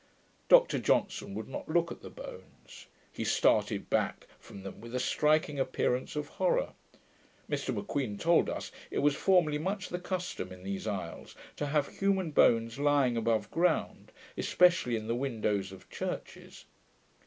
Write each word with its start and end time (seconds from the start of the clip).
Dr 0.47 0.79
Johnson 0.79 1.35
would 1.35 1.47
not 1.47 1.69
look 1.69 1.91
at 1.91 2.01
the 2.01 2.09
bones. 2.09 2.87
He 3.11 3.23
started 3.23 3.87
back 3.91 4.25
from 4.39 4.63
them 4.63 4.81
with 4.81 4.95
a 4.95 4.99
striking 4.99 5.59
appearance 5.59 6.15
of 6.15 6.27
horrour. 6.27 6.73
Mr 7.47 7.71
M'Queen 7.71 8.17
told 8.17 8.49
us, 8.49 8.71
it 8.89 8.97
was 8.97 9.13
formerly 9.15 9.59
much 9.59 9.89
the 9.89 9.99
custom, 9.99 10.51
in 10.51 10.63
these 10.63 10.87
isles, 10.87 11.35
to 11.57 11.67
have 11.67 11.99
human 11.99 12.31
bones 12.31 12.79
lying 12.79 13.15
above 13.15 13.51
ground, 13.51 14.11
especially 14.35 14.95
in 14.95 15.05
the 15.05 15.13
windows 15.13 15.71
of 15.71 15.87
churches. 15.91 16.65